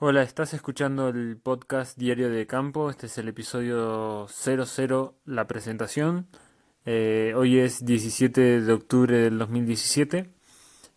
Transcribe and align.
Hola, 0.00 0.22
estás 0.22 0.54
escuchando 0.54 1.08
el 1.08 1.38
podcast 1.38 1.98
Diario 1.98 2.30
de 2.30 2.46
Campo. 2.46 2.88
Este 2.88 3.06
es 3.06 3.18
el 3.18 3.26
episodio 3.26 4.28
00, 4.28 5.16
la 5.24 5.48
presentación. 5.48 6.28
Eh, 6.86 7.32
hoy 7.34 7.58
es 7.58 7.84
17 7.84 8.60
de 8.60 8.72
octubre 8.72 9.18
del 9.18 9.38
2017. 9.38 10.30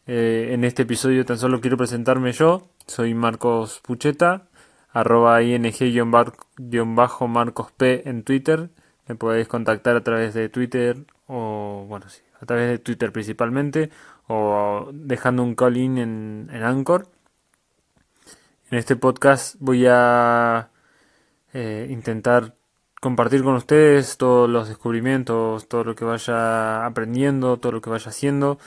Eh, 0.06 0.50
en 0.52 0.64
este 0.64 0.84
episodio 0.84 1.26
tan 1.26 1.40
solo 1.40 1.62
quiero 1.62 1.78
presentarme 1.78 2.32
yo. 2.32 2.70
Soy 2.86 3.16
Marcos 3.16 3.82
Pucheta, 3.84 4.50
arroba 4.92 5.42
ing-marcos 5.42 6.38
P 7.72 8.08
en 8.08 8.22
Twitter. 8.22 8.70
Me 9.08 9.16
podéis 9.16 9.48
contactar 9.48 9.96
a 9.96 10.04
través 10.04 10.36
de 10.36 10.48
Twitter 10.50 11.08
o, 11.26 11.88
bueno, 11.90 12.08
sí, 12.08 12.22
a 12.40 12.46
través 12.46 12.70
de 12.70 12.78
Twitter 12.78 13.12
principalmente 13.12 13.90
o 14.28 14.92
dejando 14.94 15.42
un 15.42 15.56
call-in 15.56 15.98
en, 15.98 16.50
en 16.54 16.62
Anchor. 16.62 17.08
En 18.72 18.78
este 18.78 18.96
podcast 18.96 19.56
voy 19.60 19.86
a 19.86 20.70
eh, 21.54 21.88
intentar 21.90 22.56
compartir 23.02 23.44
con 23.44 23.56
ustedes 23.56 24.16
todos 24.16 24.50
los 24.50 24.70
descubrimientos, 24.70 25.68
todo 25.68 25.84
lo 25.84 25.94
que 25.94 26.06
vaya 26.06 26.86
aprendiendo, 26.86 27.58
todo 27.58 27.74
lo 27.74 27.82
que 27.82 27.90
vaya 27.90 28.08
haciendo, 28.10 28.60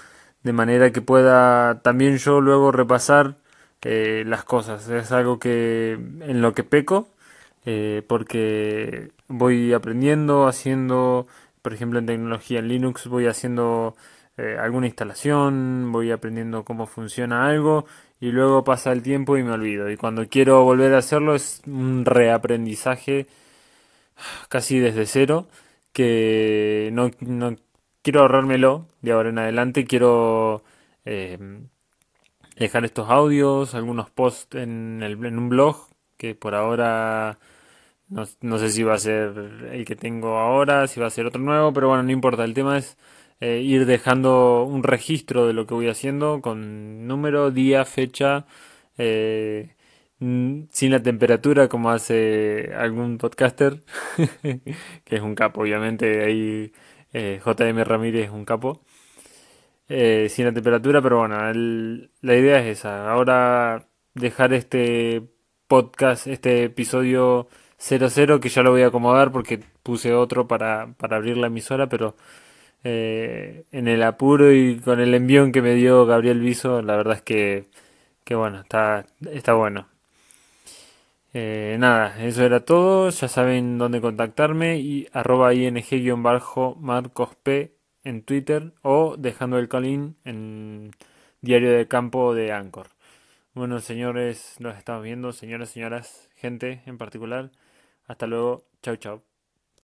de 0.43 0.53
manera 0.53 0.93
que 0.93 1.01
pueda 1.01 1.81
también 1.81 2.19
yo 2.19 2.43
luego 2.43 2.71
repasar 2.71 3.39
eh, 3.81 4.25
las 4.27 4.45
cosas. 4.45 4.87
Es 4.91 5.11
algo 5.11 5.39
que 5.39 5.93
en 5.93 6.43
lo 6.43 6.53
que 6.53 6.65
peco, 6.65 7.09
eh, 7.65 8.03
porque 8.07 9.11
voy 9.29 9.73
aprendiendo, 9.73 10.47
haciendo, 10.47 11.27
por 11.62 11.73
ejemplo 11.73 11.98
en 11.98 12.05
tecnología 12.07 12.59
en 12.59 12.69
Linux, 12.69 13.07
voy 13.07 13.27
haciendo 13.27 13.97
alguna 14.37 14.87
instalación, 14.87 15.91
voy 15.93 16.11
aprendiendo 16.11 16.65
cómo 16.65 16.87
funciona 16.87 17.47
algo 17.47 17.87
y 18.20 18.33
luego 18.33 18.65
pasa 18.65 18.92
el 18.92 19.02
tiempo 19.02 19.37
y 19.37 19.42
me 19.42 19.52
olvido. 19.52 19.91
Y 19.91 19.97
cuando 19.97 20.29
quiero 20.29 20.65
volver 20.65 20.95
a 20.95 20.98
hacerlo 20.98 21.34
es 21.34 21.62
un 21.66 22.05
reaprendizaje 22.05 23.27
casi 24.48 24.78
desde 24.78 25.06
cero 25.06 25.48
que 25.92 26.91
no, 26.92 27.11
quiero 28.03 28.20
ahorrármelo 28.20 28.89
de 29.03 29.12
ahora 29.12 29.31
en 29.31 29.39
adelante. 29.39 29.84
Quiero 29.84 30.64
eh, 31.05 31.39
dejar 32.56 32.84
estos 32.84 33.11
audios, 33.11 33.75
algunos 33.75 34.11
posts 34.11 34.56
en, 34.56 35.03
el, 35.03 35.25
en 35.25 35.39
un 35.39 35.48
blog 35.48 35.89
que 36.16 36.34
por 36.34 36.55
ahora 36.55 37.39
no, 38.09 38.25
no 38.42 38.59
sé 38.59 38.70
si 38.70 38.83
va 38.83 38.94
a 38.94 38.98
ser 38.98 39.69
el 39.72 39.84
que 39.84 39.97
tengo 39.97 40.39
ahora, 40.39 40.87
si 40.89 41.00
va 41.00 41.06
a 41.09 41.11
ser 41.11 41.27
otro 41.27 41.41
nuevo, 41.41 41.72
pero 41.72 41.89
bueno, 41.89 42.03
no 42.03 42.12
importa. 42.12 42.44
El 42.44 42.55
tema 42.55 42.78
es 42.78 42.97
eh, 43.45 43.61
ir 43.61 43.84
dejando 43.84 44.64
un 44.64 44.83
registro 44.83 45.47
de 45.47 45.53
lo 45.53 45.67
que 45.67 45.75
voy 45.75 45.89
haciendo 45.89 46.41
con 46.41 47.06
número, 47.06 47.50
día, 47.50 47.84
fecha, 47.84 48.47
eh, 48.97 49.75
sin 50.19 50.91
la 50.91 51.03
temperatura 51.03 51.69
como 51.69 51.91
hace 51.91 52.72
algún 52.75 53.19
podcaster, 53.19 53.83
que 55.05 55.17
es 55.17 55.20
un 55.20 55.34
capo, 55.34 55.61
obviamente, 55.62 56.25
ahí 56.25 56.72
eh, 57.12 57.41
JM 57.45 57.84
Ramírez 57.84 58.27
es 58.27 58.31
un 58.31 58.47
capo. 58.47 58.83
sin 59.89 60.45
la 60.47 60.53
temperatura, 60.55 61.03
pero 61.03 61.19
bueno, 61.19 61.37
la 62.22 62.37
idea 62.37 62.61
es 62.61 62.78
esa. 62.78 63.11
Ahora 63.11 63.89
dejar 64.15 64.55
este 64.55 65.22
podcast, 65.69 66.27
este 66.27 66.65
episodio 66.65 67.48
00, 67.78 68.41
que 68.41 68.48
ya 68.48 68.62
lo 68.62 68.70
voy 68.70 68.83
a 68.83 68.89
acomodar 68.89 69.33
porque 69.33 69.61
puse 69.83 70.15
otro 70.15 70.48
para, 70.48 70.95
para 70.98 71.17
abrir 71.17 71.37
la 71.37 71.48
emisora, 71.48 71.89
pero 71.89 72.17
eh, 72.85 73.65
en 73.73 73.89
el 73.89 74.03
apuro 74.03 74.53
y 74.53 74.79
con 74.81 75.01
el 75.01 75.15
envión 75.15 75.53
que 75.53 75.63
me 75.63 75.75
dio 75.75 76.07
Gabriel 76.07 76.41
Viso, 76.41 76.83
la 76.83 76.97
verdad 76.97 77.17
es 77.17 77.23
que, 77.23 77.69
que 78.25 78.35
bueno, 78.35 78.61
está, 78.61 79.07
está 79.33 79.55
bueno. 79.55 79.89
Eh, 81.35 81.77
nada, 81.81 82.25
eso 82.25 82.45
era 82.45 82.65
todo. 82.65 83.11
Ya 83.11 83.29
saben 83.29 83.79
dónde 83.79 84.01
contactarme 84.01 84.79
y 84.79 85.09
arroba 85.12 85.53
ing-marcos 85.55 87.37
en 88.05 88.23
Twitter 88.23 88.73
o 88.83 89.17
dejando 89.19 89.59
el 89.59 89.69
call 89.69 90.15
en 90.25 90.93
Diario 91.41 91.73
de 91.73 91.89
Campo 91.89 92.34
de 92.34 92.53
Anchor. 92.53 92.89
Bueno, 93.55 93.81
señores, 93.81 94.56
nos 94.61 94.77
estamos 94.77 95.03
viendo, 95.05 95.33
señoras, 95.33 95.71
señoras, 95.71 96.28
gente 96.37 96.83
en 96.87 96.99
particular. 96.99 97.50
Hasta 98.06 98.27
luego. 98.27 98.65
Chau, 98.83 98.97
chau. 98.97 99.34